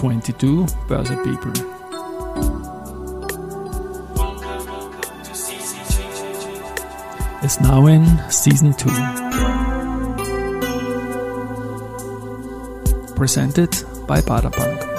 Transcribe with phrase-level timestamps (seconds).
[0.00, 1.52] 22 Börse People.
[7.42, 8.88] It's now in season 2.
[13.14, 13.76] Presented
[14.06, 14.89] by Baderbank.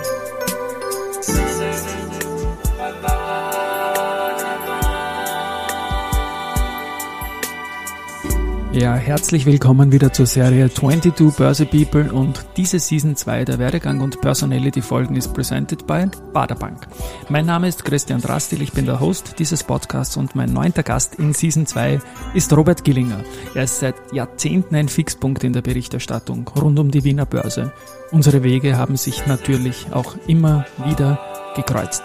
[8.74, 14.00] Ja, herzlich willkommen wieder zur Serie 22 Börse People und diese Season 2 der Werdegang
[14.00, 16.88] und Personality Folgen ist presented by Baderbank.
[17.28, 21.16] Mein Name ist Christian Drastil, ich bin der Host dieses Podcasts und mein neunter Gast
[21.16, 22.00] in Season 2
[22.34, 23.26] ist Robert Gillinger.
[23.56, 27.74] Er ist seit Jahrzehnten ein Fixpunkt in der Berichterstattung rund um die Wiener Börse.
[28.12, 31.20] Unsere Wege haben sich natürlich auch immer wieder
[31.58, 32.04] gekreuzt.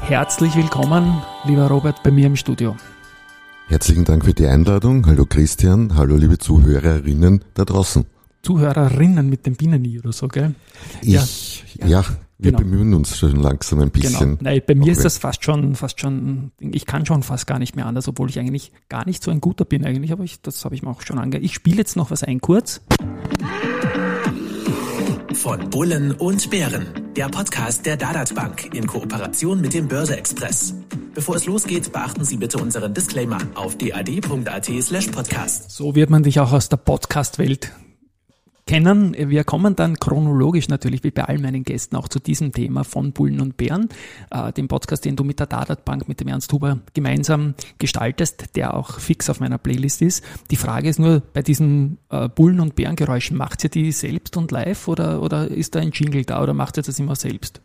[0.00, 2.74] Herzlich willkommen, lieber Robert, bei mir im Studio.
[3.72, 5.06] Herzlichen Dank für die Einladung.
[5.06, 8.04] Hallo Christian, hallo liebe Zuhörerinnen da draußen.
[8.42, 10.54] Zuhörerinnen mit dem Bienen oder so, gell?
[11.00, 12.04] Ich, ja, ja
[12.36, 12.58] wir genau.
[12.58, 13.92] bemühen uns schon langsam ein genau.
[13.92, 14.28] bisschen.
[14.32, 14.42] Genau.
[14.42, 17.74] Nein, bei mir ist das fast schon, fast schon, ich kann schon fast gar nicht
[17.74, 20.62] mehr anders, obwohl ich eigentlich gar nicht so ein guter bin eigentlich, aber ich, das
[20.66, 21.38] habe ich mir auch schon ange.
[21.38, 22.82] Ich spiele jetzt noch was ein kurz.
[25.32, 30.74] Von Bullen und Bären, der Podcast der Dadat Bank in Kooperation mit dem Börse Express.
[31.14, 35.70] Bevor es losgeht, beachten Sie bitte unseren Disclaimer auf dad.at slash podcast.
[35.70, 37.70] So wird man dich auch aus der Podcast-Welt
[38.66, 39.14] kennen.
[39.18, 43.12] Wir kommen dann chronologisch natürlich wie bei all meinen Gästen auch zu diesem Thema von
[43.12, 43.90] Bullen und Bären,
[44.30, 48.56] äh, dem Podcast, den du mit der Dadat Bank, mit dem Ernst Huber gemeinsam gestaltest,
[48.56, 50.24] der auch fix auf meiner Playlist ist.
[50.50, 54.50] Die Frage ist nur, bei diesen äh, Bullen- und Bärengeräuschen, macht ihr die selbst und
[54.50, 57.60] live oder, oder ist da ein Jingle da oder macht ihr das immer selbst?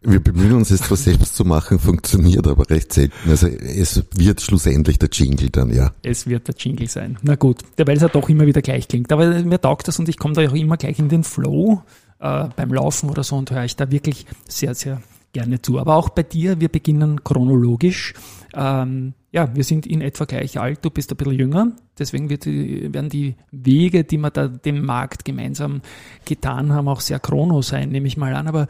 [0.00, 3.12] Wir bemühen uns, es zwar selbst zu machen, funktioniert aber recht selten.
[3.28, 5.92] Also es wird schlussendlich der Jingle dann, ja.
[6.02, 7.18] Es wird der Jingle sein.
[7.22, 9.10] Na gut, weil es ja doch immer wieder gleich klingt.
[9.12, 11.82] Aber mir taugt das und ich komme da auch immer gleich in den Flow
[12.20, 15.78] äh, beim Laufen oder so und höre ich da wirklich sehr, sehr gerne zu.
[15.78, 18.14] Aber auch bei dir, wir beginnen chronologisch.
[18.54, 22.46] Ähm, ja, wir sind in etwa gleich alt, du bist ein bisschen jünger, deswegen wird,
[22.46, 25.82] werden die Wege, die wir da dem Markt gemeinsam
[26.24, 28.48] getan haben, auch sehr chrono sein, nehme ich mal an.
[28.48, 28.68] Aber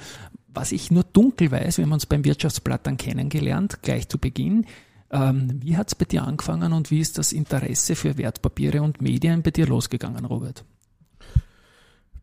[0.52, 4.66] was ich nur dunkel weiß, wir haben uns beim Wirtschaftsblatt dann kennengelernt, gleich zu Beginn.
[5.10, 9.00] Ähm, wie hat es bei dir angefangen und wie ist das Interesse für Wertpapiere und
[9.00, 10.64] Medien bei dir losgegangen, Robert?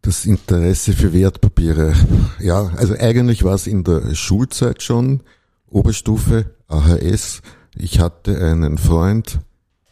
[0.02, 1.96] Das Interesse für Wertpapiere,
[2.40, 5.22] ja, also eigentlich war es in der Schulzeit schon,
[5.68, 7.42] Oberstufe, AHS.
[7.76, 9.40] Ich hatte einen Freund,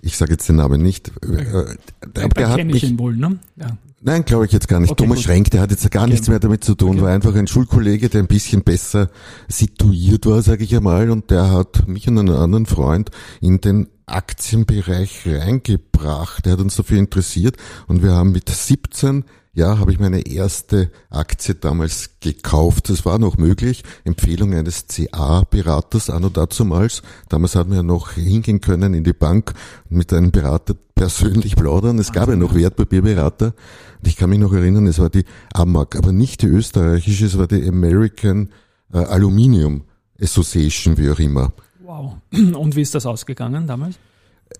[0.01, 3.39] ich sage jetzt den Namen nicht, äh, der, der hat mich, ihn wohl, ne?
[3.55, 3.77] Ja.
[4.05, 4.91] Nein, glaube ich jetzt gar nicht.
[4.91, 5.25] Okay, Thomas gut.
[5.25, 7.01] Schrenk, der hat jetzt gar nichts mehr damit zu tun, okay.
[7.03, 9.09] war einfach ein Schulkollege, der ein bisschen besser
[9.47, 13.87] situiert war, sage ich einmal, und der hat mich und einen anderen Freund in den
[14.05, 16.45] Aktienbereich reingebracht.
[16.45, 17.55] Der hat uns dafür interessiert
[17.87, 19.23] und wir haben mit 17
[19.55, 22.89] ja, habe ich meine erste Aktie damals gekauft.
[22.89, 23.83] Das war noch möglich.
[24.03, 27.03] Empfehlung eines CA-Beraters anno dazumals.
[27.29, 29.53] Damals hatten wir ja noch hingehen können in die Bank
[29.91, 31.99] und mit einem Berater persönlich plaudern.
[31.99, 33.53] Es gab ja noch Wertpapierberater.
[33.99, 37.37] Und ich kann mich noch erinnern, es war die AMAG, aber nicht die österreichische, es
[37.37, 38.49] war die American
[38.91, 39.83] äh, Aluminium
[40.19, 41.53] Association, wie auch immer.
[41.79, 42.15] Wow.
[42.31, 43.99] Und wie ist das ausgegangen damals?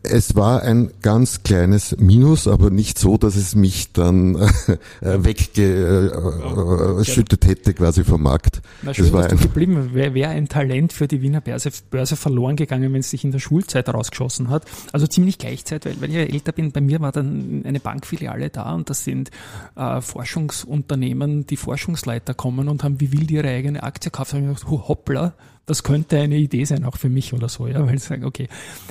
[0.02, 7.46] Es war ein ganz kleines Minus, aber nicht so, dass es mich dann äh, weggeschüttet
[7.46, 8.62] hätte quasi vom Markt.
[8.82, 9.94] Na schön, das war geblieben.
[9.94, 13.32] Wäre wär ein Talent für die Wiener Börse, Börse verloren gegangen, wenn es sich in
[13.32, 14.66] der Schulzeit rausgeschossen hat.
[14.92, 18.50] Also ziemlich gleichzeitig, weil, weil ich ja älter bin, bei mir war dann eine Bankfiliale
[18.50, 19.32] da und das sind
[19.76, 24.34] äh, Forschungsunternehmen, die Forschungsleiter kommen und haben wie wild ihre eigene Aktie gekauft.
[24.34, 25.34] Da habe ich gedacht, hoppla,
[25.66, 28.48] das könnte eine Idee sein, auch für mich oder so, ja, weil ich sage, okay.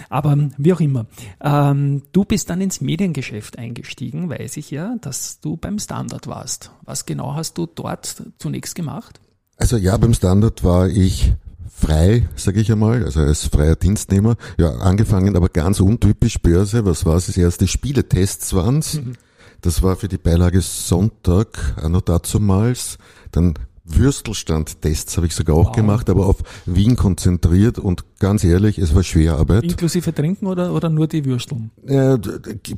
[0.09, 1.07] Aber wie auch immer.
[1.41, 6.71] Ähm, du bist dann ins Mediengeschäft eingestiegen, weiß ich ja, dass du beim Standard warst.
[6.83, 9.21] Was genau hast du dort zunächst gemacht?
[9.57, 11.35] Also ja, beim Standard war ich
[11.73, 14.37] frei, sage ich einmal, also als freier Dienstnehmer.
[14.57, 16.87] Ja, angefangen, aber ganz untypisch Börse.
[16.87, 17.27] Was war es?
[17.27, 18.95] Das erste Spieletests waren's.
[18.95, 19.13] Mhm.
[19.61, 22.99] Das war für die Beilage Sonntag, auch noch dazumals.
[23.31, 23.55] Dann
[23.97, 25.77] Würstelstand-Tests habe ich sogar auch wow.
[25.77, 26.37] gemacht, aber auf
[26.67, 29.65] Wien konzentriert und ganz ehrlich, es war Schwerarbeit.
[29.65, 31.71] Inklusive Trinken oder, oder nur die Würsteln?
[31.87, 32.19] Äh,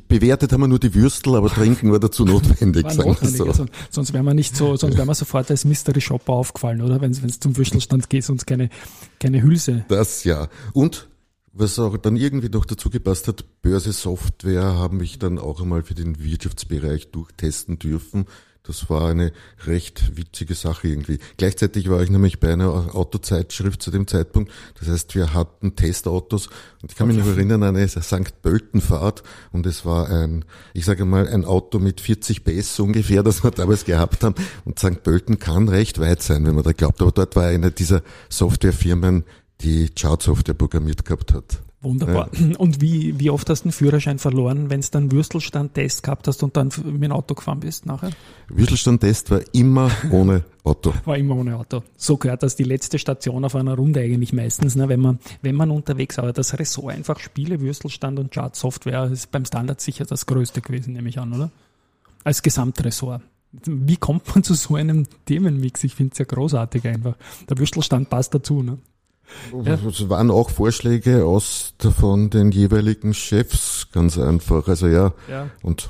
[0.07, 2.83] bewertet haben wir nur die Würstel, aber Trinken war dazu notwendig.
[2.97, 3.45] war notwendig so.
[3.45, 7.01] also, sonst wäre man nicht so, sonst wäre man sofort als Mystery Shopper aufgefallen, oder?
[7.01, 8.69] Wenn es zum Würstelstand geht, sonst keine,
[9.19, 9.85] keine Hülse.
[9.87, 10.47] Das ja.
[10.73, 11.07] Und
[11.57, 15.83] was auch dann irgendwie noch dazu gepasst hat, Börse Software haben mich dann auch einmal
[15.83, 18.25] für den Wirtschaftsbereich durchtesten dürfen
[18.67, 19.31] Das war eine
[19.65, 21.19] recht witzige Sache irgendwie.
[21.37, 24.51] Gleichzeitig war ich nämlich bei einer Autozeitschrift zu dem Zeitpunkt.
[24.79, 26.47] Das heißt, wir hatten Testautos
[26.81, 28.41] und ich kann mich noch erinnern an eine St.
[28.41, 33.43] Pölten-Fahrt und es war ein, ich sage mal, ein Auto mit 40 PS ungefähr, das
[33.43, 34.35] wir damals gehabt haben.
[34.65, 35.03] Und St.
[35.03, 37.01] Pölten kann recht weit sein, wenn man da glaubt.
[37.01, 39.23] Aber dort war eine dieser Softwarefirmen,
[39.61, 41.64] die Chart-Software programmiert gehabt hat.
[41.85, 42.29] Wunderbar.
[42.33, 42.57] Ja.
[42.57, 46.41] Und wie, wie oft hast du den Führerschein verloren, wenn es dann Würstelstand-Test gehabt hast
[46.41, 48.09] und dann mit dem Auto gefahren bist nachher?
[48.49, 50.93] Würstelstand-Test war immer ohne Auto.
[51.05, 51.83] War immer ohne Auto.
[51.95, 55.53] So gehört das die letzte Station auf einer Runde eigentlich meistens, ne, wenn man, wenn
[55.53, 60.25] man unterwegs, aber das Ressort einfach Spiele, Würstelstand und Chart-Software ist beim Standard sicher das
[60.25, 61.51] größte gewesen, nehme ich an, oder?
[62.23, 63.21] Als Gesamtressort.
[63.51, 65.83] Wie kommt man zu so einem Themenmix?
[65.83, 67.15] Ich finde es ja großartig einfach.
[67.47, 68.79] Der Würstelstand passt dazu, ne?
[69.63, 69.73] Ja.
[69.73, 74.67] Es waren auch Vorschläge aus von den jeweiligen Chefs, ganz einfach.
[74.67, 75.49] Also ja, ja.
[75.61, 75.89] und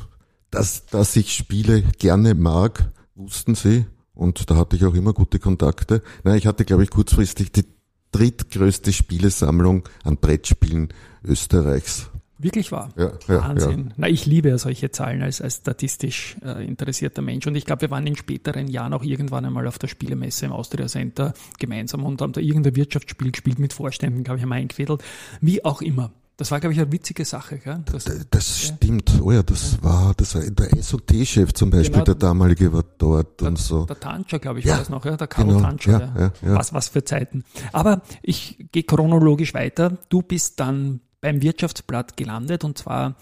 [0.52, 3.86] dass, dass ich Spiele gerne mag, wussten sie.
[4.14, 6.02] Und da hatte ich auch immer gute Kontakte.
[6.24, 7.66] Nein, ich hatte, glaube ich, kurzfristig die
[8.12, 10.90] drittgrößte Spielesammlung an Brettspielen
[11.24, 12.10] Österreichs.
[12.38, 12.90] Wirklich wahr.
[12.98, 13.86] Ja, ja, Wahnsinn.
[13.88, 13.94] Ja.
[13.98, 17.48] Na, ich liebe ja solche Zahlen als, als statistisch äh, interessierter Mensch.
[17.48, 20.52] Und ich glaube, wir waren in späteren Jahren auch irgendwann einmal auf der Spielemesse im
[20.52, 25.02] Austria Center gemeinsam und haben da irgendein Wirtschaftsspiel gespielt mit Vorständen, glaube ich, haben eingefädelt.
[25.40, 26.12] Wie auch immer.
[26.38, 27.60] Das war, glaube ich, eine witzige Sache.
[27.60, 27.82] Gell?
[27.86, 29.22] Das, das, das stimmt.
[29.22, 33.40] Oh ja, das war, das war der SOT-Chef zum Beispiel, genau, der damalige war dort
[33.40, 33.86] der, und so.
[33.86, 35.16] Der Tanscher, glaube ich, war das noch, ja?
[35.16, 36.14] der Karl genau, Tanscher.
[36.14, 37.46] Ja, ja, was, was für Zeiten.
[37.72, 39.98] Aber ich gehe chronologisch weiter.
[40.10, 43.16] Du bist dann beim Wirtschaftsblatt gelandet und zwar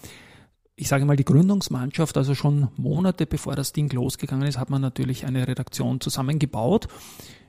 [0.76, 4.82] ich sage mal, die Gründungsmannschaft, also schon Monate bevor das Ding losgegangen ist, hat man
[4.82, 6.88] natürlich eine Redaktion zusammengebaut.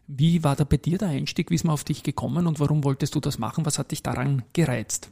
[0.07, 1.49] Wie war da bei dir der Einstieg?
[1.49, 3.65] Wie ist man auf dich gekommen und warum wolltest du das machen?
[3.65, 5.09] Was hat dich daran gereizt?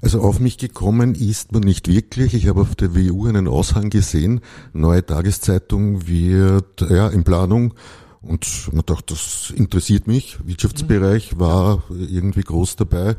[0.00, 2.32] Also auf mich gekommen ist man nicht wirklich.
[2.32, 4.40] Ich habe auf der WU einen Aushang gesehen.
[4.72, 7.74] Neue Tageszeitung wird ja in Planung.
[8.22, 10.38] Und man dachte, das interessiert mich.
[10.46, 13.16] Wirtschaftsbereich war irgendwie groß dabei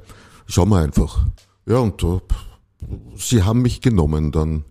[0.47, 1.25] schauen wir einfach.
[1.65, 2.21] Ja, und uh,
[3.15, 4.65] sie haben mich genommen dann.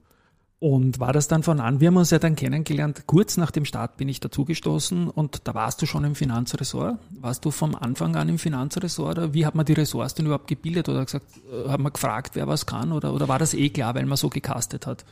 [0.59, 1.81] Und war das dann von an?
[1.81, 3.03] Wir haben uns ja dann kennengelernt.
[3.07, 6.99] Kurz nach dem Start bin ich dazugestoßen und da warst du schon im Finanzressort.
[7.21, 10.49] Warst du vom Anfang an im Finanzressort oder wie hat man die Ressorts denn überhaupt
[10.49, 13.69] gebildet oder gesagt, äh, hat man gefragt, wer was kann oder, oder war das eh
[13.69, 15.05] klar, weil man so gecastet hat?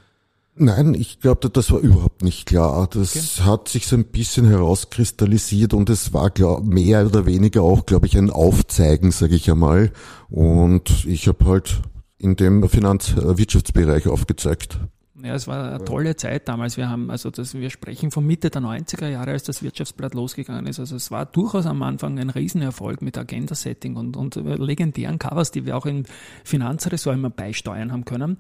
[0.57, 2.87] Nein, ich glaube, das war überhaupt nicht klar.
[2.89, 3.45] Das okay.
[3.45, 8.07] hat sich so ein bisschen herauskristallisiert und es war glaub, mehr oder weniger auch, glaube
[8.07, 9.91] ich, ein Aufzeigen, sage ich einmal.
[10.31, 11.83] Und ich habe halt
[12.19, 14.79] in dem Finanzwirtschaftsbereich aufgezeigt.
[15.25, 16.77] Ja, es war eine tolle Zeit damals.
[16.77, 20.67] Wir haben, also das, wir sprechen von Mitte der 90er Jahre, als das Wirtschaftsblatt losgegangen
[20.67, 20.79] ist.
[20.79, 25.65] Also es war durchaus am Anfang ein Riesenerfolg mit Agenda-Setting und, und legendären Covers, die
[25.65, 26.05] wir auch im
[26.45, 28.37] Finanzressort immer beisteuern haben können.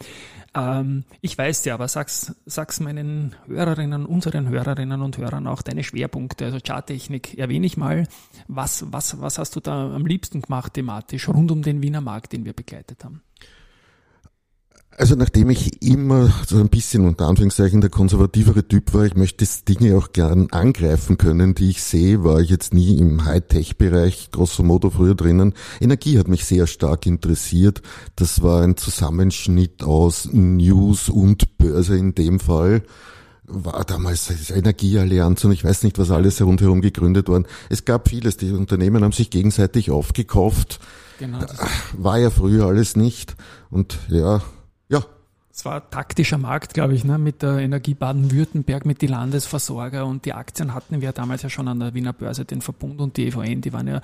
[0.55, 5.85] Ähm, ich weiß ja, aber sag's, sag's meinen Hörerinnen, unseren Hörerinnen und Hörern auch deine
[5.85, 6.45] Schwerpunkte.
[6.45, 8.07] Also Charttechnik erwähne ich mal.
[8.47, 12.35] Was, was, was hast du da am liebsten gemacht thematisch rund um den Wiener Markt,
[12.35, 13.23] den wir begleitet haben?
[14.97, 19.45] Also nachdem ich immer so ein bisschen unter Anführungszeichen der konservativere Typ war, ich möchte
[19.69, 24.63] Dinge auch gern angreifen können, die ich sehe, war ich jetzt nie im Hightech-Bereich, grosso
[24.63, 25.55] modo früher drinnen.
[25.81, 27.83] Energie hat mich sehr stark interessiert.
[28.15, 32.83] Das war ein Zusammenschnitt aus News und Börse in dem Fall
[33.47, 37.45] war damals Energieallianz und ich weiß nicht, was alles rundherum gegründet worden.
[37.69, 38.39] Es gab vieles.
[38.39, 40.81] Die Unternehmen haben sich gegenseitig aufgekauft.
[41.19, 41.41] Genau,
[41.93, 43.37] war ja früher alles nicht.
[43.71, 44.41] Und ja,
[44.89, 45.05] ja.
[45.57, 50.25] Es war taktischer Markt, glaube ich, ne, mit der Energie Baden-Württemberg, mit die Landesversorger und
[50.25, 53.29] die Aktien hatten wir damals ja schon an der Wiener Börse, den Verbund und die
[53.29, 54.01] EVN, die waren ja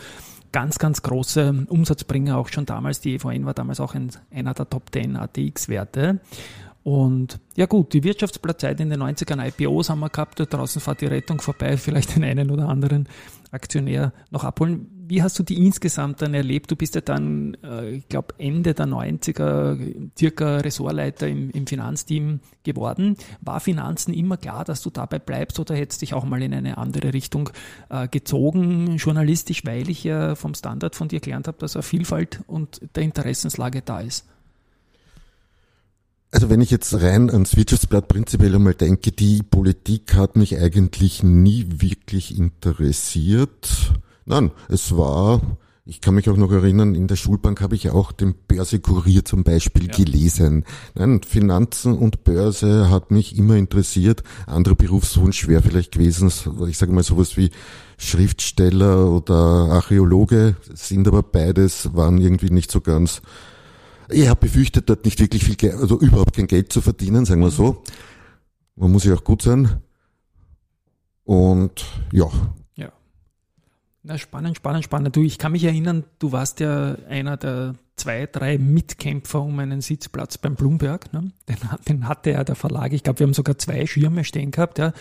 [0.53, 3.01] ganz, ganz große Umsatzbringer auch schon damals.
[3.01, 6.21] Die EVN war damals auch ein, einer der Top 10 ATX-Werte.
[6.83, 11.01] Und ja gut, die Wirtschaftsblattzeit in den 90ern IPOs haben wir gehabt, da draußen fährt
[11.01, 13.09] die Rettung vorbei, vielleicht den einen oder anderen
[13.51, 15.00] Aktionär noch abholen.
[15.11, 16.71] Wie hast du die insgesamt dann erlebt?
[16.71, 19.76] Du bist ja dann, äh, ich glaube, Ende der 90er
[20.17, 23.17] circa Ressortleiter im, im Finanzteam geworden.
[23.40, 26.79] War Finanzen immer klar, dass du dabei bleibst oder hättest dich auch mal in eine
[26.79, 27.50] andere Richtung
[27.88, 32.43] äh, gezogen, journalistisch, weil ich ja vom Standard von dir gelernt habe, dass eine Vielfalt
[32.47, 34.26] und der Interessenslage da ist?
[36.31, 41.25] Also wenn ich jetzt rein ans Wirtschaftsblatt prinzipiell einmal denke, die Politik hat mich eigentlich
[41.25, 43.69] nie wirklich interessiert.
[44.25, 45.41] Nein, es war,
[45.85, 49.45] ich kann mich auch noch erinnern, in der Schulbank habe ich auch den Börsekurier zum
[49.45, 49.97] Beispiel ja.
[49.97, 50.65] gelesen.
[50.95, 54.23] Nein, Finanzen und Börse hat mich immer interessiert.
[54.47, 56.33] Anderer Berufswunsch wäre vielleicht gewesen,
[56.69, 57.50] ich sage mal sowas wie
[57.99, 63.21] Schriftsteller oder Archäologe, sind aber beides, waren irgendwie nicht so ganz
[64.12, 67.41] ich habe befürchtet, dort nicht wirklich viel Geld, also überhaupt kein Geld zu verdienen, sagen
[67.41, 67.83] wir so.
[68.77, 69.81] Man muss ja auch gut sein.
[71.25, 72.29] Und ja.
[74.02, 75.14] Na, spannend, spannend, spannend.
[75.14, 79.83] Du, ich kann mich erinnern, du warst ja einer der zwei, drei Mitkämpfer um einen
[79.83, 81.12] Sitzplatz beim Bloomberg.
[81.12, 81.33] Ne?
[81.49, 82.92] Den, den hatte ja der Verlag.
[82.92, 84.78] Ich glaube, wir haben sogar zwei Schirme stehen gehabt.
[84.78, 84.92] Ja.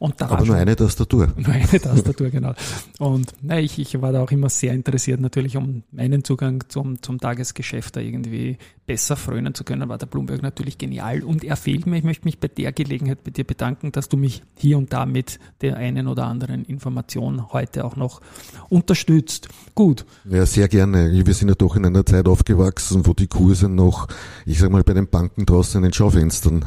[0.00, 1.32] Und da Aber nur eine Tastatur.
[1.36, 2.54] Nur eine Tastatur, genau.
[2.98, 7.00] Und na, ich, ich war da auch immer sehr interessiert, natürlich, um meinen Zugang zum,
[7.02, 11.22] zum Tagesgeschäft da irgendwie besser frönen zu können, war der Bloomberg natürlich genial.
[11.22, 11.98] Und er fehlt mir.
[11.98, 15.06] Ich möchte mich bei der Gelegenheit bei dir bedanken, dass du mich hier und da
[15.06, 18.20] mit der einen oder anderen Information heute auch noch
[18.68, 19.48] unterstützt.
[19.76, 20.04] Gut.
[20.28, 21.12] Ja, sehr gerne.
[21.24, 24.08] Wir sind ja doch in einer Zeit auf aufgewachsen, wo die Kurse noch,
[24.46, 26.64] ich sag mal, bei den Banken draußen in den Schaufenstern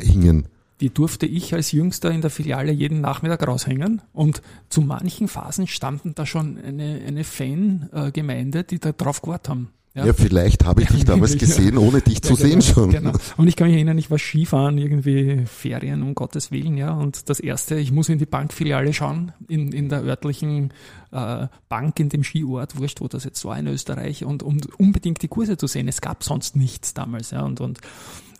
[0.00, 0.46] hingen.
[0.80, 5.66] Die durfte ich als Jüngster in der Filiale jeden Nachmittag raushängen und zu manchen Phasen
[5.66, 9.68] standen da schon eine, eine Fangemeinde, die da drauf gewartet haben.
[9.98, 12.90] Ja, ja vielleicht habe ich dich damals gesehen, ohne dich zu genau, sehen schon.
[12.90, 13.12] Genau.
[13.36, 16.92] Und ich kann mich erinnern, ich war Skifahren, irgendwie Ferien, um Gottes Willen, ja.
[16.92, 20.72] Und das erste, ich muss in die Bankfiliale schauen, in, in der örtlichen
[21.10, 25.22] äh, Bank in dem Skiort, wurscht, wo das jetzt war in Österreich, und um unbedingt
[25.22, 25.88] die Kurse zu sehen.
[25.88, 27.42] Es gab sonst nichts damals, ja.
[27.42, 27.80] Und, und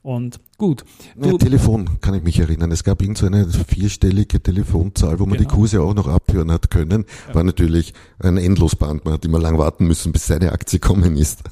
[0.02, 0.84] und gut.
[1.16, 2.70] Du, ja, Telefon kann ich mich erinnern.
[2.72, 5.48] Es gab irgend so eine vierstellige Telefonzahl, wo man genau.
[5.48, 7.06] die Kurse auch noch abhören hat können.
[7.28, 7.36] Ja.
[7.36, 9.04] War natürlich ein Endlosband.
[9.04, 11.44] Man hat immer lang warten müssen, bis seine Aktie kommen ist.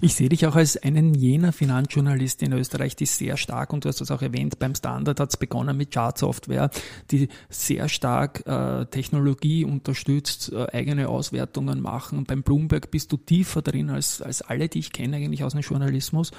[0.00, 3.88] Ich sehe dich auch als einen jener Finanzjournalist in Österreich, die sehr stark, und du
[3.88, 6.70] hast das auch erwähnt, beim Standard hat es begonnen mit Chartsoftware,
[7.10, 12.24] die sehr stark äh, Technologie unterstützt, äh, eigene Auswertungen machen.
[12.24, 15.60] Beim Bloomberg bist du tiefer drin als, als alle, die ich kenne eigentlich aus dem
[15.60, 16.30] Journalismus.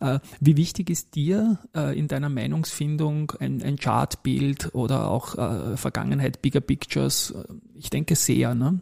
[0.00, 5.76] Äh, wie wichtig ist dir äh, in deiner Meinungsfindung ein, ein Chartbild oder auch äh,
[5.76, 7.34] Vergangenheit, Bigger Pictures?
[7.74, 8.80] Ich denke sehr, ne?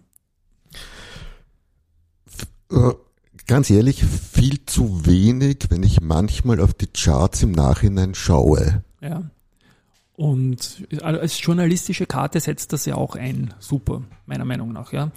[2.70, 2.92] Äh,
[3.46, 8.84] ganz ehrlich, viel zu wenig, wenn ich manchmal auf die Charts im Nachhinein schaue.
[9.00, 9.30] Ja.
[10.14, 13.54] Und als journalistische Karte setzt das ja auch ein.
[13.58, 14.92] Super, meiner Meinung nach.
[14.92, 15.10] Ja.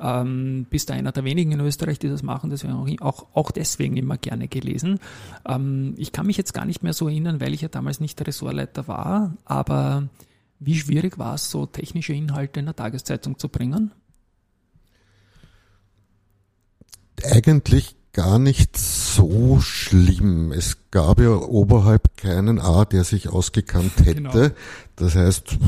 [0.00, 3.96] Ähm, bist du einer der wenigen in Österreich, die das machen, deswegen auch, auch deswegen
[3.96, 4.98] immer gerne gelesen.
[5.46, 8.18] Ähm, ich kann mich jetzt gar nicht mehr so erinnern, weil ich ja damals nicht
[8.18, 10.08] der Ressortleiter war, aber
[10.58, 13.92] wie schwierig war es, so technische Inhalte in der Tageszeitung zu bringen?
[17.22, 20.52] Eigentlich gar nicht so schlimm.
[20.52, 24.22] Es gab ja oberhalb keinen A, der sich ausgekannt hätte.
[24.22, 24.48] Genau.
[24.96, 25.58] Das heißt,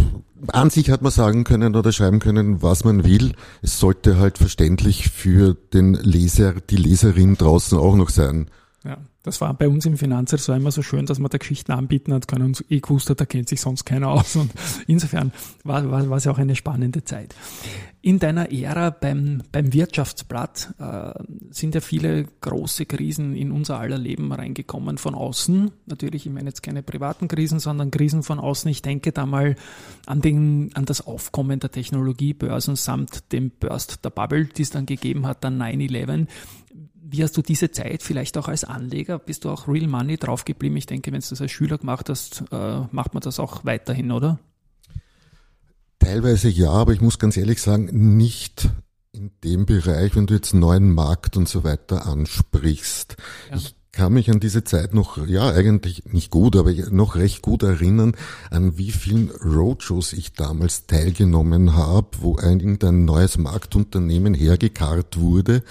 [0.48, 3.34] an sich hat man sagen können oder schreiben können, was man will.
[3.62, 8.48] Es sollte halt verständlich für den Leser, die Leserin draußen auch noch sein.
[8.84, 12.12] Ja, das war bei uns im Finanzressort immer so schön, dass man da Geschichten anbieten
[12.12, 14.34] hat können und eh gewusst hat, da kennt sich sonst keiner aus.
[14.34, 14.52] Und
[14.88, 17.34] insofern war, war, war es ja auch eine spannende Zeit.
[18.00, 21.12] In deiner Ära beim, beim Wirtschaftsblatt äh,
[21.50, 25.70] sind ja viele große Krisen in unser aller Leben reingekommen von außen.
[25.86, 28.68] Natürlich, ich meine jetzt keine privaten Krisen, sondern Krisen von außen.
[28.68, 29.54] Ich denke da mal
[30.06, 34.86] an, den, an das Aufkommen der Technologiebörsen samt dem Burst der Bubble, die es dann
[34.86, 36.26] gegeben hat, dann 9-11.
[37.12, 39.18] Wie hast du diese Zeit vielleicht auch als Anleger?
[39.18, 40.78] Bist du auch Real Money draufgeblieben?
[40.78, 44.12] Ich denke, wenn du das als Schüler gemacht hast, äh, macht man das auch weiterhin,
[44.12, 44.38] oder?
[45.98, 48.70] Teilweise ja, aber ich muss ganz ehrlich sagen, nicht
[49.12, 53.16] in dem Bereich, wenn du jetzt neuen Markt und so weiter ansprichst.
[53.50, 53.56] Ja.
[53.58, 57.62] Ich kann mich an diese Zeit noch, ja, eigentlich nicht gut, aber noch recht gut
[57.62, 58.16] erinnern,
[58.48, 65.62] an wie vielen Roadshows ich damals teilgenommen habe, wo ein irgendein neues Marktunternehmen hergekarrt wurde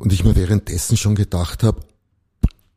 [0.00, 1.80] und ich mir währenddessen schon gedacht habe,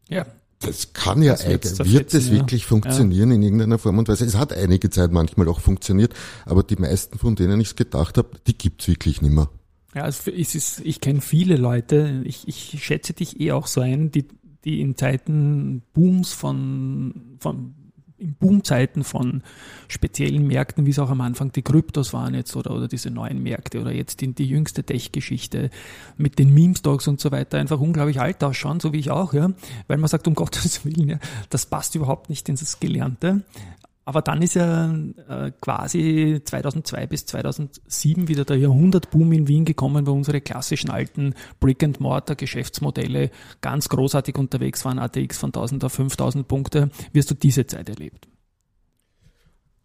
[0.08, 0.26] ja
[0.66, 3.36] das kann ja eigentlich, wird das wirklich funktionieren ja.
[3.36, 4.26] in irgendeiner Form und Weise.
[4.26, 6.14] Es hat einige Zeit manchmal auch funktioniert,
[6.46, 9.50] aber die meisten, von denen ich es gedacht habe, die gibt's wirklich nicht mehr.
[9.94, 13.82] Ja, also es ist, ich kenne viele Leute, ich, ich schätze dich eh auch so
[13.82, 14.26] ein, die,
[14.64, 17.76] die in Zeiten Booms von, von
[18.18, 19.44] in Boomzeiten von
[19.88, 23.42] speziellen Märkten, wie es auch am Anfang die Kryptos waren jetzt oder, oder diese neuen
[23.42, 25.70] Märkte oder jetzt in die jüngste Tech-Geschichte
[26.18, 29.52] mit den Meme-Stocks und so weiter einfach unglaublich alt ausschauen, so wie ich auch, ja,
[29.88, 33.44] weil man sagt, um Gottes Willen, ja, das passt überhaupt nicht ins Gelernte.
[34.06, 34.94] Aber dann ist ja
[35.30, 41.36] äh, quasi 2002 bis 2007 wieder der Jahrhundertboom in Wien gekommen, wo unsere klassischen alten
[41.62, 43.32] Brick-and-Mortar-Geschäftsmodelle
[43.62, 46.90] ganz großartig unterwegs waren, ATX von 1000 auf 5000 Punkte.
[47.14, 48.28] Wie hast du diese Zeit erlebt?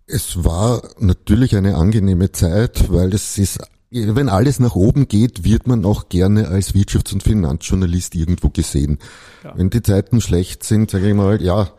[0.06, 3.60] Es war natürlich eine angenehme Zeit, weil es ist
[3.90, 8.98] wenn alles nach oben geht, wird man auch gerne als Wirtschafts- und Finanzjournalist irgendwo gesehen.
[9.42, 9.56] Ja.
[9.56, 11.70] Wenn die Zeiten schlecht sind, sage ich mal, ja,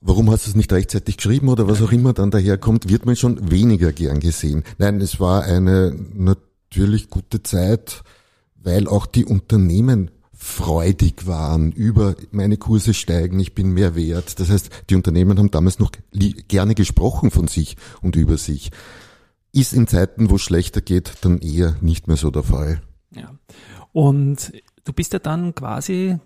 [0.00, 3.16] warum hast du es nicht rechtzeitig geschrieben oder was auch immer dann daherkommt, wird man
[3.16, 4.64] schon weniger gern gesehen.
[4.78, 8.02] Nein, es war eine natürlich gute Zeit,
[8.56, 14.38] weil auch die Unternehmen freudig waren über meine Kurse steigen, ich bin mehr wert.
[14.38, 18.70] Das heißt, die Unternehmen haben damals noch gerne gesprochen von sich und über sich.
[19.52, 22.80] Ist in Zeiten, wo es schlechter geht, dann eher nicht mehr so der Fall.
[23.10, 23.34] Ja.
[23.92, 24.52] Und
[24.84, 26.18] du bist ja dann quasi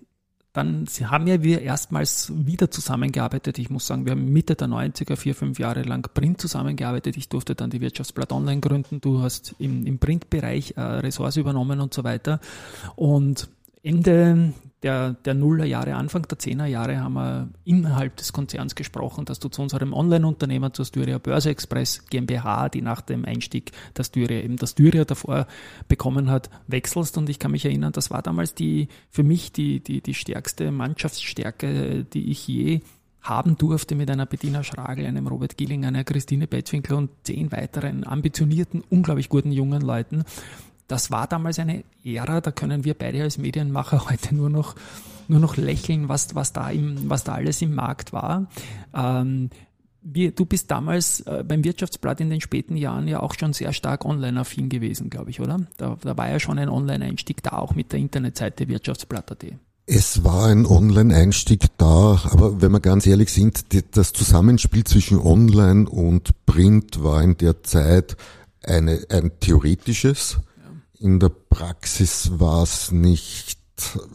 [0.52, 3.58] dann haben ja wir erstmals wieder zusammengearbeitet.
[3.58, 7.16] Ich muss sagen, wir haben Mitte der 90er vier, fünf Jahre lang Print zusammengearbeitet.
[7.16, 9.00] Ich durfte dann die Wirtschaftsblatt Online gründen.
[9.00, 12.38] Du hast im, im Printbereich äh, Ressorts übernommen und so weiter.
[12.96, 13.48] Und
[13.82, 14.52] Ende
[14.82, 19.62] der, der Nullerjahre, Anfang der Zehnerjahre haben wir innerhalb des Konzerns gesprochen, dass du zu
[19.62, 24.70] unserem Online-Unternehmer, zur Styria Börse Express GmbH, die nach dem Einstieg der Styria eben das
[24.70, 25.46] Styria davor
[25.88, 27.16] bekommen hat, wechselst.
[27.16, 30.72] Und ich kann mich erinnern, das war damals die, für mich die, die, die stärkste
[30.72, 32.80] Mannschaftsstärke, die ich je
[33.22, 38.04] haben durfte mit einer Bettina Schragel, einem Robert Gilling, einer Christine Bettwinkler und zehn weiteren
[38.04, 40.24] ambitionierten, unglaublich guten jungen Leuten,
[40.88, 44.74] das war damals eine Ära, da können wir beide als Medienmacher heute nur noch,
[45.28, 48.46] nur noch lächeln, was, was, da, im, was da alles im Markt war.
[48.94, 49.50] Ähm,
[50.02, 53.72] wir, du bist damals äh, beim Wirtschaftsblatt in den späten Jahren ja auch schon sehr
[53.72, 55.60] stark online-affin gewesen, glaube ich, oder?
[55.76, 59.44] Da, da war ja schon ein Online-Einstieg da, auch mit der Internetseite Wirtschaftsblatt.at.
[59.86, 63.64] Es war ein Online-Einstieg da, aber wenn wir ganz ehrlich sind,
[63.96, 68.16] das Zusammenspiel zwischen Online und Print war in der Zeit
[68.62, 70.38] eine, ein theoretisches
[71.02, 73.58] in der Praxis war es nicht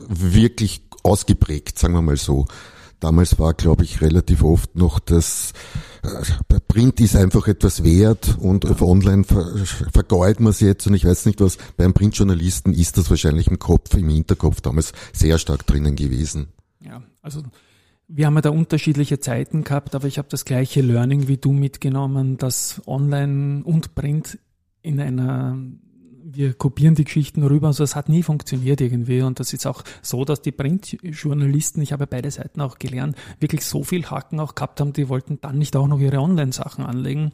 [0.08, 2.46] wirklich ausgeprägt, sagen wir mal so.
[3.00, 5.54] Damals war, glaube ich, relativ oft noch das,
[6.02, 9.56] äh, Print ist einfach etwas wert und auf online ver,
[9.92, 13.60] vergeuden wir es jetzt und ich weiß nicht was, beim Printjournalisten ist das wahrscheinlich im
[13.60, 16.48] Kopf, im Hinterkopf damals sehr stark drinnen gewesen.
[16.80, 17.44] Ja, also
[18.08, 21.52] wir haben ja da unterschiedliche Zeiten gehabt, aber ich habe das gleiche Learning wie du
[21.52, 24.40] mitgenommen, dass Online und Print
[24.82, 25.58] in einer
[26.30, 27.68] wir kopieren die Geschichten rüber.
[27.68, 29.22] Also es hat nie funktioniert irgendwie.
[29.22, 33.64] Und das ist auch so, dass die Printjournalisten, ich habe beide Seiten auch gelernt, wirklich
[33.64, 37.32] so viel Haken auch gehabt haben, die wollten dann nicht auch noch ihre Online-Sachen anlegen.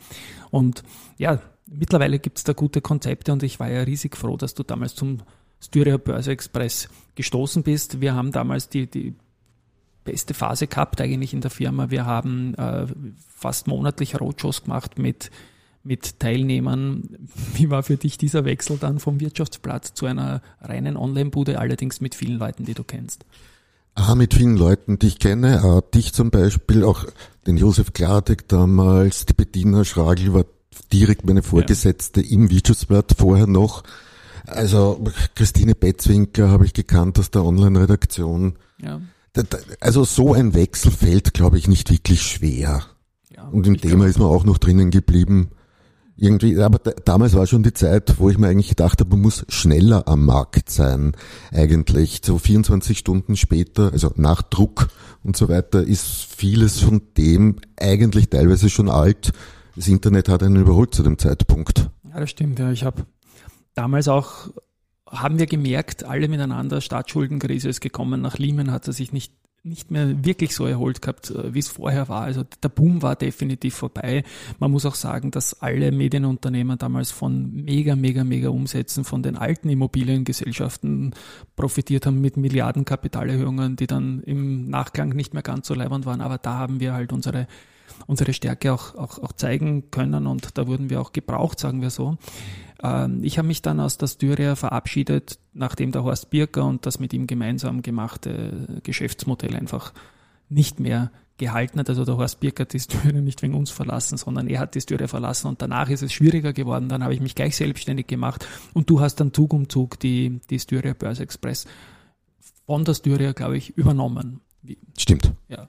[0.52, 0.84] Und
[1.18, 4.64] ja, mittlerweile gibt es da gute Konzepte und ich war ja riesig froh, dass du
[4.64, 5.20] damals zum
[5.60, 8.00] Styria Börse Express gestoßen bist.
[8.00, 9.16] Wir haben damals die, die
[10.04, 11.90] beste Phase gehabt eigentlich in der Firma.
[11.90, 12.86] Wir haben äh,
[13.36, 15.32] fast monatlich Roadshows gemacht mit
[15.84, 17.10] mit Teilnehmern.
[17.54, 22.16] Wie war für dich dieser Wechsel dann vom Wirtschaftsplatz zu einer reinen Online-Bude, allerdings mit
[22.16, 23.26] vielen Leuten, die du kennst?
[23.96, 27.06] Ah, mit vielen Leuten, die ich kenne, ah, dich zum Beispiel, auch
[27.46, 30.46] den Josef Kladek damals, die Bettina Schragel war
[30.92, 32.32] direkt meine Vorgesetzte ja.
[32.32, 33.84] im Wirtschaftsblatt vorher noch.
[34.48, 35.04] Also
[35.36, 38.58] Christine Betzwinker habe ich gekannt aus der Online-Redaktion.
[38.82, 39.00] Ja.
[39.80, 42.84] Also so ein Wechsel fällt, glaube ich, nicht wirklich schwer.
[43.36, 45.52] Ja, Und im Thema ist man auch noch drinnen geblieben
[46.16, 49.22] irgendwie, aber da, damals war schon die Zeit, wo ich mir eigentlich gedacht habe, man
[49.22, 51.14] muss schneller am Markt sein,
[51.52, 52.22] eigentlich.
[52.24, 54.90] So 24 Stunden später, also nach Druck
[55.24, 59.32] und so weiter, ist vieles von dem eigentlich teilweise schon alt.
[59.76, 61.90] Das Internet hat einen überholt zu dem Zeitpunkt.
[62.12, 62.72] Ja, das stimmt, ja.
[62.72, 63.06] Ich habe
[63.74, 64.50] damals auch,
[65.08, 69.34] haben wir gemerkt, alle miteinander, Staatsschuldenkrise ist gekommen, nach Lehman hat er sich nicht
[69.66, 72.24] nicht mehr wirklich so erholt gehabt, äh, wie es vorher war.
[72.24, 74.24] Also der Boom war definitiv vorbei.
[74.60, 79.38] Man muss auch sagen, dass alle Medienunternehmer damals von mega, mega, mega Umsätzen von den
[79.38, 81.16] alten Immobiliengesellschaften
[81.56, 86.20] profitiert haben mit Milliarden Kapitalerhöhungen, die dann im Nachklang nicht mehr ganz so leibend waren.
[86.20, 87.48] Aber da haben wir halt unsere
[88.08, 91.90] unsere Stärke auch, auch, auch zeigen können und da wurden wir auch gebraucht, sagen wir
[91.90, 92.18] so.
[92.82, 97.00] Ähm, ich habe mich dann aus der Styria verabschiedet, nachdem der Horst Birker und das
[97.00, 99.94] mit ihm gemeinsam gemachte Geschäftsmodell einfach
[100.50, 101.90] nicht mehr gehalten hat.
[101.90, 104.82] Also der Horst Birker hat die Styria nicht wegen uns verlassen, sondern er hat die
[104.82, 106.90] Styria verlassen und danach ist es schwieriger geworden.
[106.90, 110.42] Dann habe ich mich gleich selbstständig gemacht und du hast dann Zug um Zug die,
[110.50, 111.66] die Styria Börse Express
[112.66, 114.42] von der Styria, glaube ich, übernommen.
[114.98, 115.34] Stimmt.
[115.50, 115.68] Ja.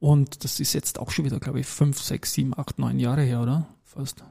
[0.00, 3.22] Und das ist jetzt auch schon wieder, glaube ich, fünf, sechs, sieben, acht, neun Jahre
[3.22, 3.68] her, oder?
[3.90, 4.22] Fast?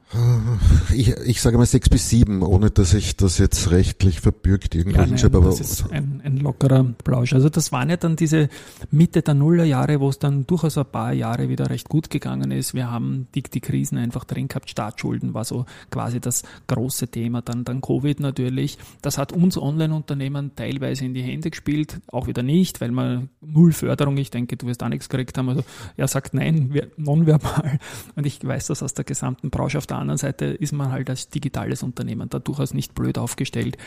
[0.93, 5.00] Ich, ich sage mal sechs bis sieben, ohne dass ich das jetzt rechtlich verbürgt irgendwo
[5.00, 5.38] ja, hinschreibe.
[5.38, 7.34] Aber das ist ein, ein lockerer Plausch.
[7.34, 8.50] Also das waren ja dann diese
[8.89, 12.74] Mitte der Nullerjahre, wo es dann durchaus ein paar Jahre wieder recht gut gegangen ist.
[12.74, 14.69] Wir haben die, die Krisen einfach drin gehabt.
[14.69, 17.41] Staatsschulden war so quasi das große Thema.
[17.41, 18.78] Dann, dann Covid natürlich.
[19.02, 23.74] Das hat uns Online-Unternehmen teilweise in die Hände gespielt, auch wieder nicht, weil man null
[23.74, 25.50] Förderung, ich denke, du wirst auch nichts gekriegt haben.
[25.50, 25.63] Also
[25.98, 27.80] er sagt nein, nonverbal.
[28.15, 29.77] Und ich weiß das aus der gesamten Branche.
[29.77, 33.77] Auf der anderen Seite ist man halt als digitales Unternehmen da durchaus nicht blöd aufgestellt,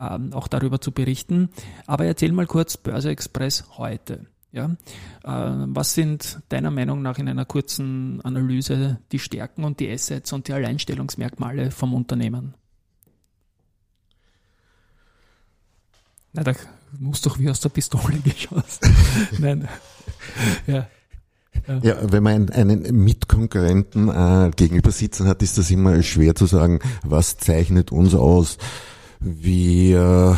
[0.00, 1.50] ähm, auch darüber zu berichten.
[1.86, 4.26] Aber erzähl mal kurz Börse Express heute.
[4.50, 4.76] Ja,
[5.24, 10.32] äh, was sind deiner Meinung nach in einer kurzen Analyse die Stärken und die Assets
[10.32, 12.54] und die Alleinstellungsmerkmale vom Unternehmen?
[16.32, 16.54] Na, da
[16.98, 18.96] muss doch wie aus der Pistole geschossen.
[19.38, 19.68] Nein.
[20.66, 20.86] Ja.
[21.66, 21.78] Ja.
[21.82, 26.80] ja, wenn man einen, Mitkonkurrenten äh, gegenüber sitzen hat, ist das immer schwer zu sagen,
[27.02, 28.58] was zeichnet uns aus.
[29.20, 30.36] Wir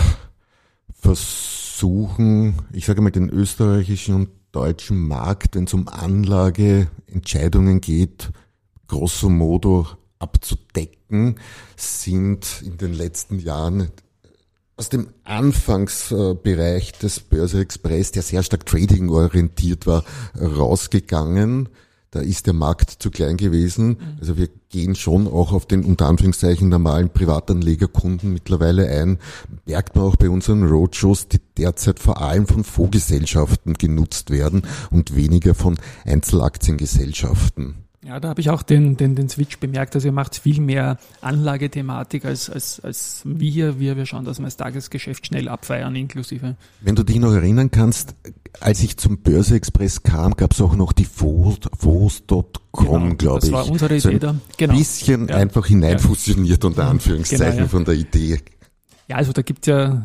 [1.00, 8.30] versuchen, ich sage mal, den österreichischen und deutschen Markt, wenn es um Anlageentscheidungen geht,
[8.88, 9.87] grosso modo
[10.18, 11.37] abzudecken,
[11.76, 13.90] sind in den letzten Jahren
[14.80, 20.04] aus dem Anfangsbereich des Börse Express, der sehr stark trading orientiert war,
[20.40, 21.68] rausgegangen.
[22.10, 23.88] Da ist der Markt zu klein gewesen.
[23.88, 23.96] Mhm.
[24.20, 29.18] Also wir gehen schon auch auf den unter Anführungszeichen normalen Privatanlegerkunden mittlerweile ein.
[29.66, 35.14] Merkt man auch bei unseren Roadshows, die derzeit vor allem von Fondsgesellschaften genutzt werden und
[35.14, 37.89] weniger von Einzelaktiengesellschaften.
[38.02, 39.94] Ja, da habe ich auch den, den, den Switch bemerkt.
[39.94, 43.78] Also ihr macht viel mehr Anlagethematik als, als, als wir.
[43.78, 46.56] Wir, wir schauen, dass wir das Tagesgeschäft schnell abfeiern, inklusive.
[46.80, 48.14] Wenn du dich noch erinnern kannst,
[48.58, 53.50] als ich zum Börse Express kam, gab es auch noch die Fos.com, genau, glaube ich.
[53.50, 54.34] Das war unsere Idee so ein da.
[54.56, 54.74] Genau.
[54.78, 55.36] bisschen ja.
[55.36, 57.68] einfach hineinfusioniert, unter genau, Anführungszeichen, genau, ja.
[57.68, 58.40] von der Idee.
[59.08, 60.02] Ja, also da gibt's ja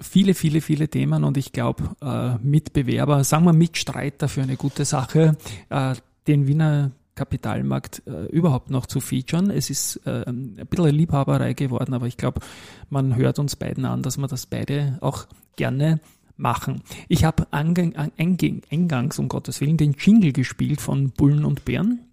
[0.00, 4.84] viele, viele, viele Themen und ich glaube, äh, Mitbewerber, sagen wir Mitstreiter für eine gute
[4.84, 5.36] Sache,
[5.70, 5.94] äh,
[6.28, 9.50] den Wiener Kapitalmarkt äh, überhaupt noch zu featuren.
[9.50, 12.40] Es ist äh, ein bisschen eine Liebhaberei geworden, aber ich glaube,
[12.90, 15.98] man hört uns beiden an, dass wir das beide auch gerne
[16.36, 16.82] machen.
[17.08, 22.04] Ich habe eingangs, um Gottes Willen, den Jingle gespielt von Bullen und Bären.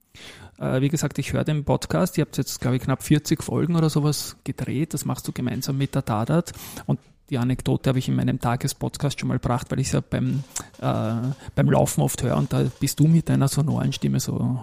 [0.57, 2.17] Äh, wie gesagt, ich höre den Podcast.
[2.17, 4.95] Ihr habt jetzt, glaube ich, knapp 40 Folgen oder sowas gedreht.
[4.95, 6.53] Das machst du gemeinsam mit der Dadat.
[6.87, 6.99] Und
[7.29, 10.43] die Anekdote habe ich in meinem Tagespodcast schon mal gebracht, weil ich es ja beim,
[10.79, 11.13] äh,
[11.55, 12.37] beim Laufen oft höre.
[12.37, 14.59] Und da bist du mit deiner sonoren Stimme so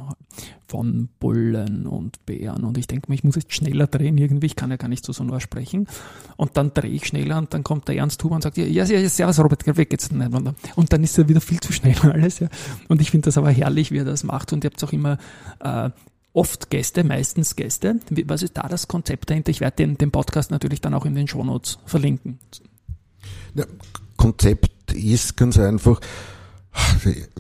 [0.68, 2.64] von Bullen und Bären.
[2.64, 5.04] Und ich denke mir, ich muss jetzt schneller drehen irgendwie, ich kann ja gar nicht
[5.04, 5.88] so sonor sprechen.
[6.36, 8.84] Und dann drehe ich schneller und dann kommt der Ernst Huber und sagt, ja, ja,
[8.84, 12.48] ja, servus Robert, weg jetzt und dann ist er wieder viel zu schnell alles, ja.
[12.88, 14.52] Und ich finde das aber herrlich, wie er das macht.
[14.52, 15.18] Und ihr habt auch immer
[15.60, 15.90] äh,
[16.32, 18.00] oft Gäste, meistens Gäste.
[18.26, 19.50] Was ist da das Konzept dahinter?
[19.50, 22.38] Ich werde den, den Podcast natürlich dann auch in den Shownotes verlinken.
[23.54, 23.64] Ja,
[24.16, 26.00] Konzept ist ganz einfach,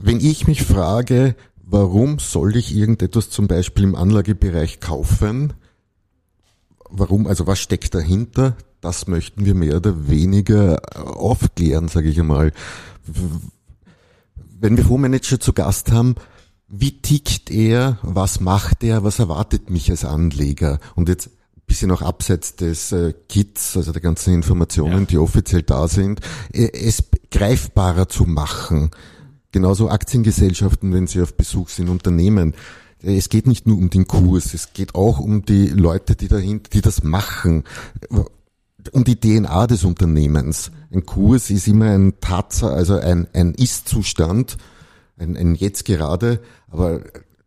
[0.00, 5.54] wenn ich mich frage, warum soll ich irgendetwas zum Beispiel im Anlagebereich kaufen?
[6.90, 8.56] Warum, also was steckt dahinter?
[8.82, 12.52] Das möchten wir mehr oder weniger aufklären, sage ich einmal.
[14.60, 16.16] Wenn wir Fondsmanager zu Gast haben,
[16.74, 20.80] wie tickt er, was macht er, was erwartet mich als Anleger?
[20.94, 25.04] Und jetzt ein bisschen auch abseits des äh, Kits, also der ganzen Informationen, ja.
[25.04, 28.90] die offiziell da sind, äh, es greifbarer zu machen.
[29.52, 32.54] Genauso Aktiengesellschaften, wenn sie auf Besuch sind, Unternehmen.
[33.02, 36.28] Äh, es geht nicht nur um den Kurs, es geht auch um die Leute, die
[36.28, 37.64] dahinter, die das machen,
[38.92, 40.70] um die DNA des Unternehmens.
[40.90, 44.56] Ein Kurs ist immer ein Tatsache, also ein, ein Ist-Zustand
[45.18, 47.00] ein, ein Jetzt gerade, aber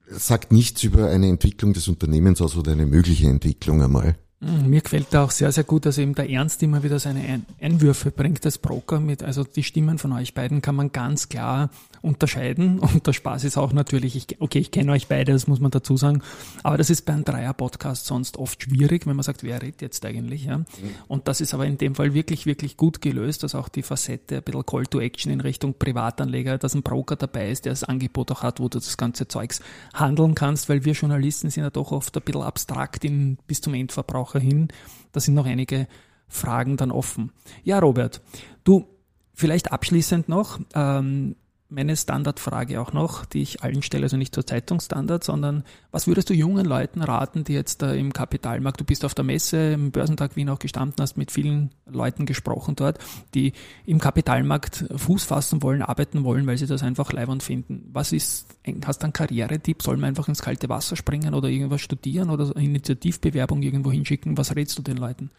[0.08, 4.16] sagt nichts über eine Entwicklung des Unternehmens aus oder eine mögliche Entwicklung einmal.
[4.42, 7.42] Hm, mir gefällt da auch sehr, sehr gut, dass eben der Ernst immer wieder seine
[7.60, 9.24] Einwürfe bringt als Broker mit.
[9.24, 11.70] Also die Stimmen von euch beiden kann man ganz klar
[12.06, 12.80] unterscheiden.
[12.96, 15.72] Und der Spaß ist auch natürlich, ich, okay, ich kenne euch beide, das muss man
[15.72, 16.22] dazu sagen.
[16.64, 20.06] Aber das ist bei einem Dreier-Podcast sonst oft schwierig, wenn man sagt, wer redet jetzt
[20.06, 20.46] eigentlich?
[20.46, 20.60] Ja?
[20.60, 20.66] Mhm.
[21.08, 24.38] Und das ist aber in dem Fall wirklich, wirklich gut gelöst, dass auch die Facette,
[24.38, 27.84] ein bisschen Call to Action in Richtung Privatanleger, dass ein Broker dabei ist, der das
[27.84, 29.62] Angebot auch hat, wo du das ganze Zeugs
[29.94, 33.74] handeln kannst, weil wir Journalisten sind ja doch oft ein bisschen abstrakt in, bis zum
[33.74, 34.70] Endverbraucher hin.
[35.12, 35.88] Da sind noch einige
[36.28, 37.32] Fragen dann offen.
[37.64, 38.22] Ja, Robert,
[38.64, 38.86] du,
[39.34, 41.36] vielleicht abschließend noch, ähm,
[41.68, 46.30] meine Standardfrage auch noch, die ich allen stelle, also nicht zur Zeitungsstandard, sondern was würdest
[46.30, 49.92] du jungen Leuten raten, die jetzt da im Kapitalmarkt, du bist auf der Messe, im
[49.92, 53.00] Börsentag Wien auch gestanden, hast mit vielen Leuten gesprochen dort,
[53.34, 53.54] die
[53.86, 57.90] im Kapitalmarkt Fuß fassen wollen, arbeiten wollen, weil sie das einfach leibend finden.
[57.92, 58.48] Was ist,
[58.86, 59.82] hast du einen Karrieretipp?
[59.82, 64.38] Soll man einfach ins kalte Wasser springen oder irgendwas studieren oder Initiativbewerbung irgendwo hinschicken?
[64.38, 65.32] Was rätst du den Leuten?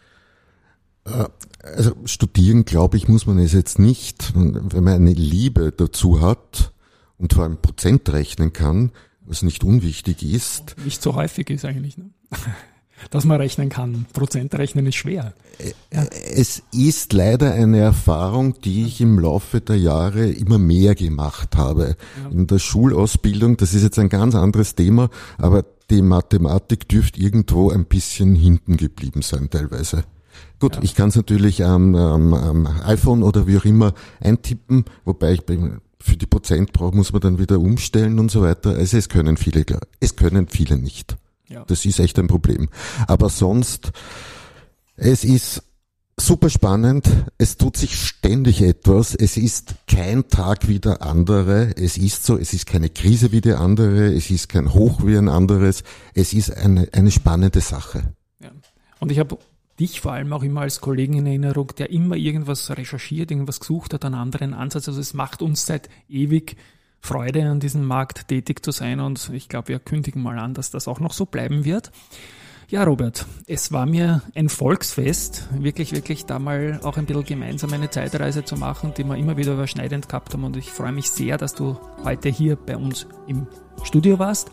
[1.07, 1.27] Äh,
[1.63, 4.33] also studieren, glaube ich, muss man es jetzt nicht.
[4.35, 6.73] Wenn man eine Liebe dazu hat
[7.19, 8.93] und vor allem Prozent rechnen kann,
[9.25, 10.77] was nicht unwichtig ist.
[10.85, 12.11] Nicht so häufig ist eigentlich, ne?
[13.11, 14.07] dass man rechnen kann.
[14.13, 15.35] Prozent rechnen ist schwer.
[15.93, 16.03] Ja.
[16.03, 21.57] Äh, es ist leider eine Erfahrung, die ich im Laufe der Jahre immer mehr gemacht
[21.57, 21.97] habe.
[22.23, 22.31] Ja.
[22.31, 27.71] In der Schulausbildung, das ist jetzt ein ganz anderes Thema, aber die Mathematik dürfte irgendwo
[27.71, 30.05] ein bisschen hinten geblieben sein teilweise.
[30.59, 30.83] Gut, ja.
[30.83, 35.43] ich kann es natürlich am, am, am iPhone oder wie auch immer eintippen, wobei ich
[36.01, 38.71] für die Prozent brauche, muss man dann wieder umstellen und so weiter.
[38.71, 39.65] Also es können viele,
[40.01, 41.17] es können viele nicht.
[41.49, 41.65] Ja.
[41.67, 42.69] Das ist echt ein Problem.
[43.07, 43.93] Aber sonst,
[44.97, 45.63] es ist
[46.19, 47.11] Super spannend.
[47.37, 49.15] Es tut sich ständig etwas.
[49.15, 51.77] Es ist kein Tag wie der andere.
[51.77, 52.39] Es ist so.
[52.39, 54.15] Es ist keine Krise wie der andere.
[54.15, 55.85] Es ist kein Hoch wie ein anderes.
[56.15, 58.15] Es ist eine, eine spannende Sache.
[58.41, 58.51] Ja.
[58.99, 59.37] Und ich habe
[59.79, 63.95] dich vor allem auch immer als Kollegen in Erinnerung, der immer irgendwas recherchiert, irgendwas gesucht
[63.95, 64.89] hat, einen anderen Ansatz.
[64.89, 66.57] Also es macht uns seit ewig
[67.01, 70.71] Freude, an diesem Markt tätig zu sein und ich glaube, wir kündigen mal an, dass
[70.71, 71.93] das auch noch so bleiben wird.
[72.69, 77.73] Ja, Robert, es war mir ein Volksfest, wirklich, wirklich da mal auch ein bisschen gemeinsam
[77.73, 80.43] eine Zeitreise zu machen, die wir immer wieder überschneidend gehabt haben.
[80.43, 83.47] Und ich freue mich sehr, dass du heute hier bei uns im
[83.85, 84.51] Studio warst.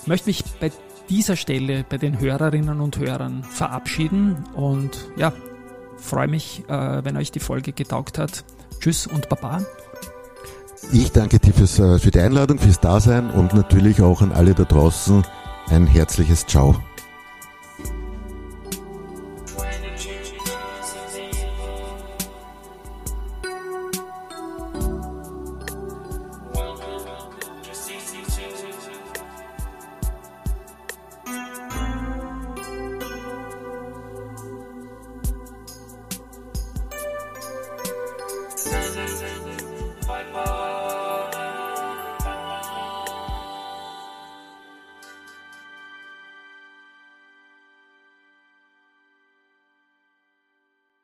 [0.00, 0.72] Ich möchte mich bei
[1.10, 5.32] dieser Stelle bei den Hörerinnen und Hörern verabschieden und ja,
[5.96, 8.44] freue mich, äh, wenn euch die Folge getaugt hat.
[8.78, 9.60] Tschüss und Baba.
[10.92, 14.54] Ich danke dir fürs, äh, für die Einladung, fürs Dasein und natürlich auch an alle
[14.54, 15.24] da draußen
[15.68, 16.80] ein herzliches Ciao.